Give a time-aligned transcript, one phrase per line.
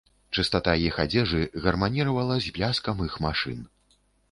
[0.35, 3.63] Чыстата іх адзежы гарманіравала з бляскам іх машын.